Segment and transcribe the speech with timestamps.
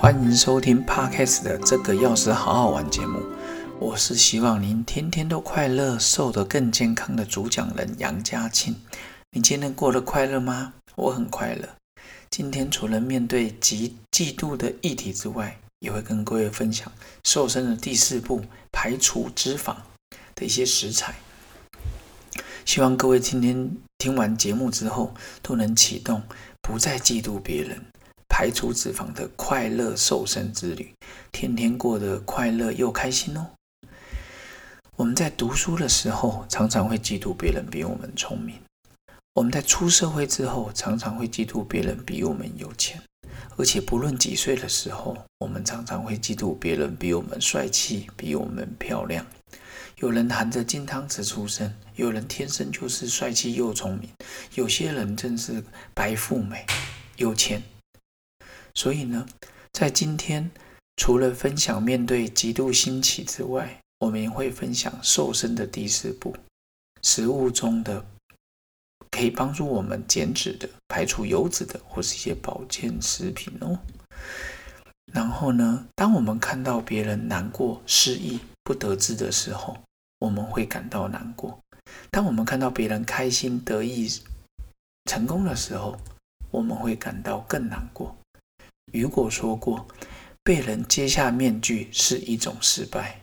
[0.00, 3.20] 欢迎收听 Podcast 的这个钥匙好好玩节目。
[3.78, 8.74] 我是希望您天天都快乐，瘦得更健康的主讲人杨家庆。
[9.32, 10.72] 你今天过得快乐吗？
[10.96, 11.68] 我很快乐。
[12.30, 16.90] 今天除了面对极嫉妒的议题之外，也会跟各位分享
[17.22, 19.76] 瘦身的第四步——排除脂肪
[20.34, 21.14] 的一些食材。
[22.64, 26.22] 希望各位今天听完节目之后，都能启动
[26.62, 27.84] 不再嫉妒别人、
[28.40, 30.94] 排除脂肪的快乐瘦身之旅，
[31.30, 33.46] 天天过得快乐又开心哦。
[34.96, 38.56] 我们在读书的时候，常常会嫉妒别人比我们聪明；
[39.34, 43.02] 我们在出社会之后，常常会嫉妒别人比我们有钱。
[43.58, 49.26] 而且不论几岁的时候，我们常常会嫉妒别人比我们帅气，比我们漂亮。
[49.96, 54.08] 有人含着金汤匙出生，有人天生就是帅气又聪明，
[54.54, 56.64] 有些人正是白富美、
[57.16, 57.62] 有钱。
[58.74, 59.26] 所以呢，
[59.72, 60.50] 在今天
[60.96, 66.34] 除了分享面对极度兴起之外，我们也会分享瘦身的第四步：
[67.02, 68.04] 食物中的
[69.10, 73.78] 可以帮助我们减脂的、排除油脂的，或是一些保健食品哦。
[75.12, 79.76] 然后呢，当我们看到别人难过、失意、不得志的时候，
[80.20, 81.58] 我们会感到难过；
[82.10, 84.08] 当我们看到别人开心、得意、
[85.06, 85.98] 成功的时候，
[86.50, 88.16] 我们会感到更难过。
[88.92, 89.86] 雨果说过
[90.42, 93.20] ：“被人揭下面具是一种失败，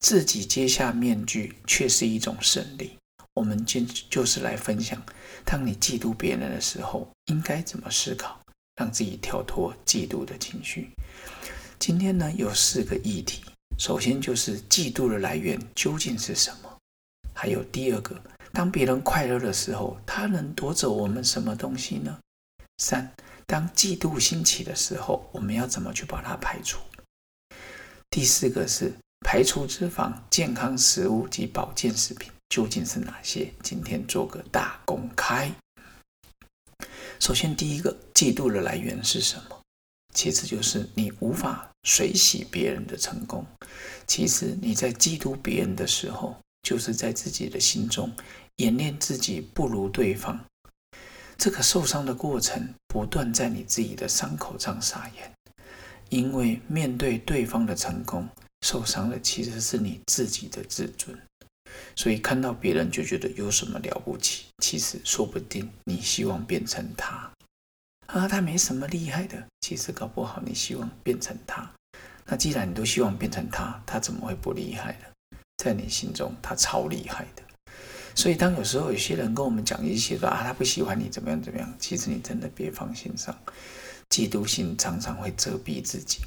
[0.00, 2.96] 自己揭下面具却是一种胜利。”
[3.34, 5.00] 我们今就是来分享：
[5.44, 8.38] 当你嫉妒别人的时候，应该怎么思考，
[8.76, 10.90] 让自己跳脱嫉妒的情绪。
[11.78, 13.42] 今天呢，有四个议题。
[13.78, 16.76] 首先就是嫉妒的来源究竟是什么？
[17.32, 18.20] 还有第二个，
[18.52, 22.18] 当别人快乐的时候，他能夺走我们什么东西呢？
[22.80, 23.14] 三，
[23.46, 26.80] 当嫉妒兴起的时候，我们要怎么去把它排除？
[28.08, 28.90] 第四个是
[29.20, 33.52] 排除脂肪、健康食物及保健食品究竟是哪些？
[33.62, 35.52] 今天做个大公开。
[37.20, 39.60] 首先，第一个，嫉妒的来源是什么？
[40.14, 43.44] 其次就是你无法随喜别人的成功。
[44.06, 48.10] 其实你在嫉妒别人的时候，就是在自己的心中
[48.56, 50.42] 演练自己不如对方。
[51.40, 55.32] 这个受伤的过程不断在你自己的伤口上撒盐，
[56.10, 58.28] 因为面对对方的成功，
[58.60, 61.18] 受伤的其实是你自己的自尊。
[61.96, 67.30] 所以看到别人就觉得有什么了不起，其实说不定你希望变成他。
[68.08, 69.42] 啊，他没什么厉害的。
[69.62, 71.72] 其实搞不好你希望变成他。
[72.26, 75.38] 那既然你都希望变成他，他怎么会不厉害呢？
[75.56, 77.42] 在你心中，他超厉害的。
[78.20, 83.34] 所以，当有时候有些人跟我们讲一些说啊，他不喜欢你怎么样怎么样，其实你真的别放心上。
[84.10, 86.18] 嫉妒心常常会遮蔽自己。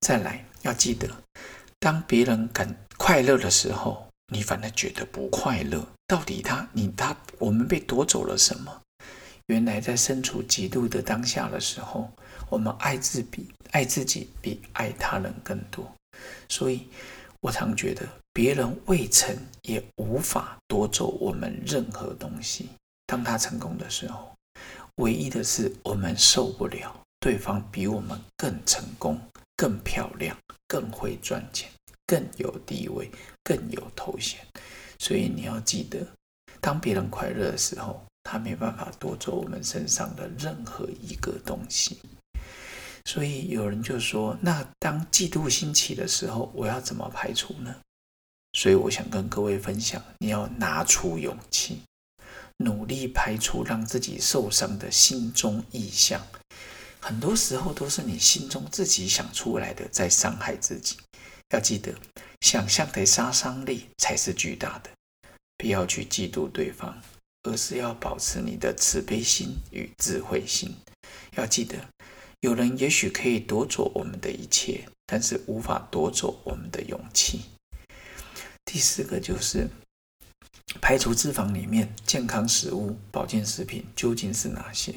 [0.00, 1.08] 再来，要记得，
[1.78, 5.82] 当别人感快乐的时候，你反而觉得不快乐。
[6.06, 8.82] 到底他、你、他，我们被夺走了什么？
[9.46, 12.12] 原来在身处极度的当下的时候，
[12.50, 15.90] 我们爱自比爱自己比爱他人更多。
[16.50, 16.86] 所以，
[17.40, 22.68] 我常觉得别人未曾也无法夺走我们任何东西。
[23.06, 24.34] 当他成功的时候，
[24.96, 29.18] 唯一的是我们受不了对方比我们更成功、
[29.56, 30.36] 更漂亮、
[30.66, 31.70] 更会赚钱、
[32.06, 33.08] 更有地位、
[33.44, 34.40] 更有头衔。
[34.98, 36.04] 所以你要记得，
[36.60, 38.04] 当别人快乐的时候。
[38.26, 41.98] 他没办法夺走我们身上的任何一个东西，
[43.04, 47.76] 所以有人就说：“那当嫉妒兴起的时候，我要怎么排除呢？”
[48.54, 51.82] 所以我想跟各位分享，你要拿出勇气，
[52.56, 56.26] 努力排除让自己受伤的心中意象。
[57.00, 60.96] 很多时候都是你心中自己想出来的，在伤害自己。
[61.50, 61.92] 要记得，
[62.40, 64.90] 想象的杀伤力才是巨大的，
[65.58, 67.02] 不要去嫉妒对方。
[67.46, 70.74] 而是要保持你的慈悲心与智慧心。
[71.36, 71.76] 要记得，
[72.40, 77.42] 有人也许可以夺走我们的一切，但是无法夺走我们的勇气。
[78.64, 79.68] 第四个就是
[80.80, 84.94] 排除脂肪里面健康食物、保健食品究竟是哪些？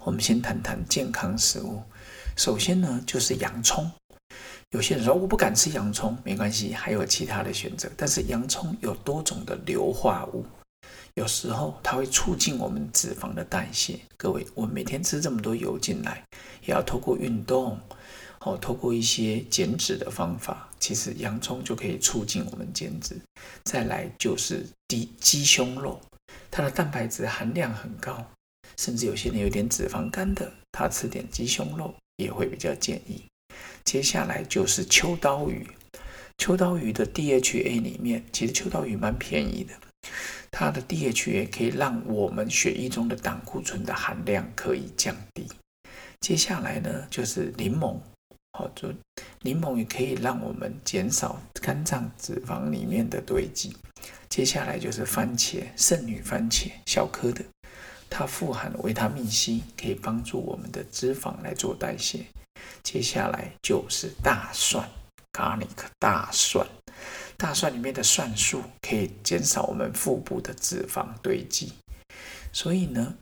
[0.00, 1.82] 我们先谈谈健康食物。
[2.36, 3.90] 首先呢，就是洋葱。
[4.70, 7.90] 有些人说我不敢吃洋葱，没关系，还有其他的选择。
[7.96, 10.44] 但是洋葱有多种的硫化物。
[11.14, 13.98] 有时候它会促进我们脂肪的代谢。
[14.16, 16.24] 各位，我们每天吃这么多油进来，
[16.62, 17.78] 也要透过运动，
[18.44, 23.20] 哦，透过一些减脂的方法，其实洋葱就可以促进我们减脂。
[23.64, 26.00] 再来就是低鸡胸肉，
[26.50, 28.24] 它的蛋白质含量很高，
[28.78, 33.22] 甚至有些人有点脂肪肝的，他吃点鸡胸肉也会比较建议。
[33.84, 35.66] 接下来就是秋刀鱼。
[36.38, 39.74] 秋刀鱼的 DHA 里面，其实秋刀鱼蛮便宜的，
[40.50, 45.46] 它的 DHA 可以让我们血液中的胆固醇的含量可以降低。
[46.20, 47.98] 接下来呢，就是柠檬，
[48.52, 48.92] 好，就
[49.42, 53.76] 柠檬也可以让我们减少肝脏脂肪里面的堆积。
[54.28, 57.44] 接下来就是番茄，圣女番茄，小颗的，
[58.08, 62.24] 它富含维他命 C，可以帮助我们的脂肪来做代谢。
[62.82, 64.88] 接下来就是大蒜
[65.32, 65.68] ，garlic，
[65.98, 66.66] 大蒜，
[67.36, 71.72] 大蒜里面的蒜素可以减少我们腹部的脂肪堆积。
[72.52, 73.14] 所以呢。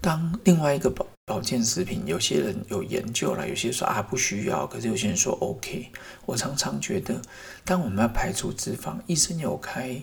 [0.00, 5.90] 当另外一个保保健食品，有些人有研究了，有些说啊不需要，可是有些人说 OK。
[6.24, 7.20] 我常常觉得，
[7.64, 10.00] 当我们要排除脂肪，医生有开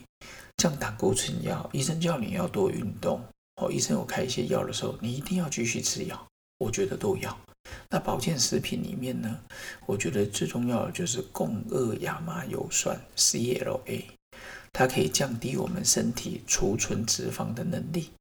[0.57, 3.19] 降胆固醇药，医生叫你要多运动，
[3.55, 6.27] 哦，医生有开一些药的时候，你一定要继续吃药。
[6.59, 7.35] 我觉得都要。
[7.89, 9.39] 那保健食品里面呢，
[9.85, 14.03] 我觉得最重要的就是共轭亚麻油酸 （CLA），
[14.71, 18.11] 它可以降低我们身体储存脂肪的能力。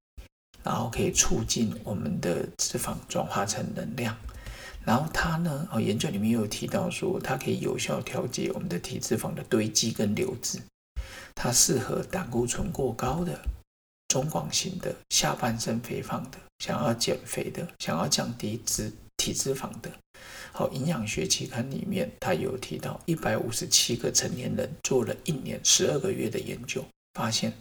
[0.67, 4.17] 然后可以促进我们的脂肪转化成能量，
[4.85, 10.59] 然后它呢，哦，研究里面有提到说，它可以有效调节我们的体脂肪的堆积跟流失，
[11.37, 13.41] 它适合胆固醇过高的、
[14.09, 19.89] 中广型的、下半身肥胖的、想要减肥的、想要降低脂体脂肪的。
[20.51, 26.85] 好，营养学期刊里面它有提到，一百五十七个成年人做了一年十二个月的研究，
[27.15, 27.53] 发现。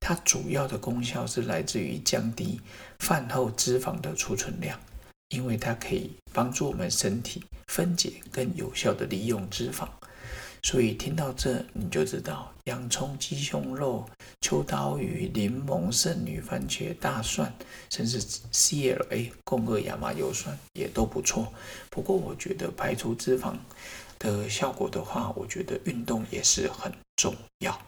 [0.00, 2.60] 它主要的功效是来自于降低
[2.98, 4.80] 饭后脂肪的储存量，
[5.28, 9.86] 因为它可以帮助我们身体分解更有效的利用脂肪。
[10.62, 14.04] 所以听到这你就知道，洋葱、鸡胸肉、
[14.42, 17.50] 秋刀鱼、柠檬、圣女番茄、大蒜，
[17.88, 21.50] 甚至 CLA 共轭亚麻油酸也都不错。
[21.88, 23.54] 不过我觉得排除脂肪
[24.18, 27.80] 的效果的话，我觉得运动也是很重要。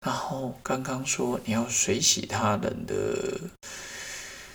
[0.00, 3.38] 然后刚刚说你要水洗他人的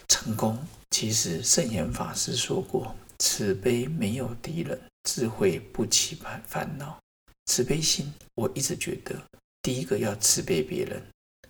[0.08, 0.58] 成功，
[0.90, 7.00] 其实圣严法师说过：慈悲没有敌人，智慧不起烦烦恼。
[7.46, 9.16] 慈悲心，我一直觉得，
[9.62, 11.02] 第一个要慈悲别人，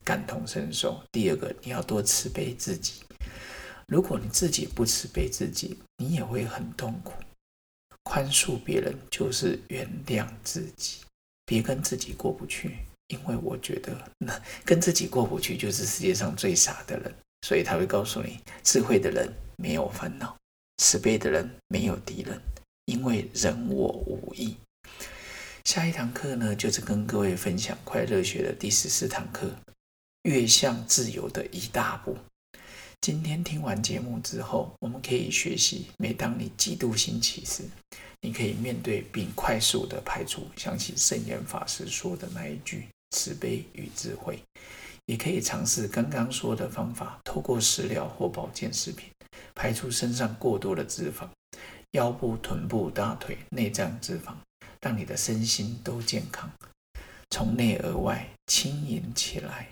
[0.03, 3.03] 感同身受；第二个你要多慈悲自己。
[3.87, 7.13] 如果你自己不慈悲自己，你也会很痛苦。
[8.03, 10.97] 宽恕别人就是原谅自己，
[11.45, 12.77] 别跟自己过不去。
[13.07, 17.13] 因为我觉得，那跟自己过不去，就是世界上最傻的人。
[17.41, 20.35] 所以他会告诉你，智慧的人没有烦恼，
[20.77, 22.41] 慈悲的人没有敌人，
[22.85, 24.55] 因为人我无异。
[25.63, 29.51] 下一堂课呢，就是跟各位分享快乐学的第十四堂课，
[30.23, 32.17] 越向自由的一大步。
[33.01, 37.61] 今天听完节目之后，我们可以学习，每当你嫉妒心起时，
[38.21, 42.87] 你可以面对并快速的排除，想起圣严法师说的那一句。
[43.11, 44.41] 慈悲与智慧，
[45.05, 49.09] 也可以尝试刚刚说的方法，透过食疗或保健食品
[49.53, 51.27] 排出身上过多的脂肪，
[51.91, 54.33] 腰部、臀部、大腿、内脏脂肪，
[54.81, 56.51] 让你的身心都健康，
[57.29, 59.69] 从内而外轻盈起来。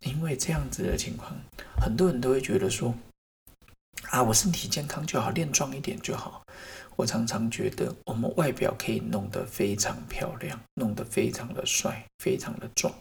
[0.00, 1.32] 因为这样子的情况，
[1.80, 2.92] 很多人都会觉得说
[4.10, 6.44] ：“啊，我身体健康就好，练壮一点就好。”
[6.96, 12.92] 我常常觉得，我们外表可以弄得非常漂亮，弄得非常的帅，非常的壮。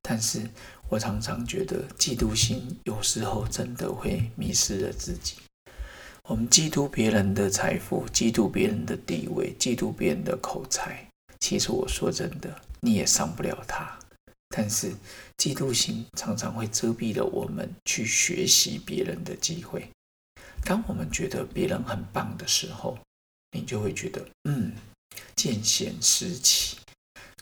[0.00, 0.48] 但是
[0.88, 5.36] 我常常觉得，嫉妒心有时候真的会迷失了自己。
[6.28, 11.06] 我们嫉妒别人的财富，嫉妒别人的地位，嫉妒别人的口才。
[11.40, 13.98] 其实我说真的，你也伤不了他。
[14.48, 14.92] 但是
[15.36, 19.88] 嫉妒心常常会遮蔽了我们去学习别人的机会。
[20.64, 22.96] 当我们觉得别人很棒的时候，
[23.52, 24.72] 你就会觉得，嗯，
[25.34, 26.76] 见贤思齐。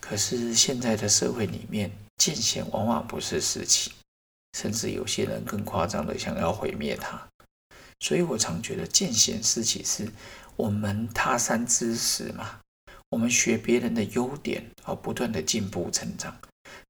[0.00, 3.90] 可是现在的社会里面，见贤往往不是思齐，
[4.58, 7.26] 甚至有些人更夸张的想要毁灭他。
[8.00, 10.08] 所以我常觉得，见贤思齐是
[10.56, 12.60] 我们他山之石嘛，
[13.08, 16.38] 我们学别人的优点，而不断的进步成长。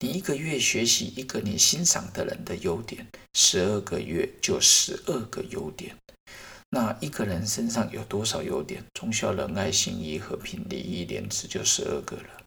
[0.01, 5.97] 你一个月学习一个你欣赏的人的优点，十二个月就十二个优点。
[6.75, 8.85] 那一个人身上有多少优点？
[8.95, 12.43] 忠孝仁爱信义和平礼义廉耻就十二个了。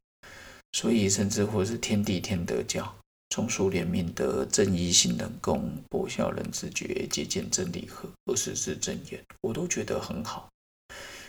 [0.73, 2.93] 所以甚至或是天地天德教，
[3.29, 10.49] 忠恕怜悯德正义信仁公博孝仁智觉节俭真理和二十字真言，我都觉得很好。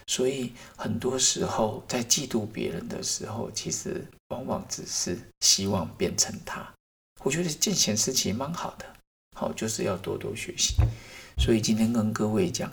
[0.09, 6.69] 所以很多时候在嫉妒别人的时候，其实往往只是希望变成他。
[7.23, 8.85] 我觉得见贤思齐蛮好的，
[9.39, 10.75] 好就是要多多学习。
[11.39, 12.73] 所以今天跟各位讲，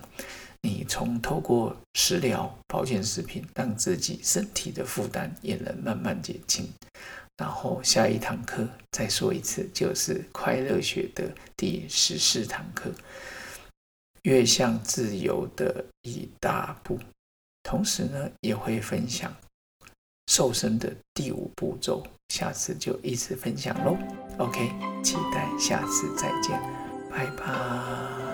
[0.64, 6.68] 你从透过食疗、保健食品，让自己身体的负担也能慢慢减轻。
[7.38, 12.90] 然后下一堂课再说一次，就是快乐学的第十四堂课，
[14.24, 16.98] 越向自由的一大步。
[17.62, 19.32] 同时呢，也会分享
[20.28, 23.98] 瘦身的第五步骤，下次就一直分享喽。
[24.38, 24.72] OK，
[25.04, 26.60] 期待下次再见，
[27.10, 28.25] 拜拜。